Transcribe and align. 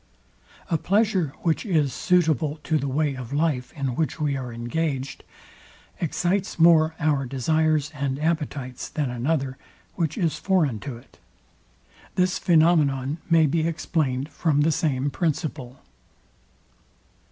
A 0.71 0.79
pleasure, 0.79 1.31
which 1.43 1.63
is 1.63 1.93
suitable 1.93 2.57
to 2.63 2.79
the 2.79 2.87
way 2.87 3.13
of 3.13 3.31
life, 3.31 3.71
in 3.73 3.93
which 3.95 4.19
we 4.19 4.35
are 4.35 4.51
engaged, 4.51 5.23
excites 5.99 6.57
more 6.57 6.95
our 6.99 7.27
desires 7.27 7.91
and 7.93 8.17
appetites 8.17 8.89
than 8.89 9.11
another, 9.11 9.57
which 9.93 10.17
is 10.17 10.37
foreign 10.39 10.79
to 10.79 10.97
it. 10.97 11.19
This 12.15 12.39
phænomenon 12.39 13.17
may 13.29 13.45
be 13.45 13.67
explained 13.67 14.29
from 14.29 14.61
the 14.61 14.71
same 14.71 15.11
principle. 15.11 15.79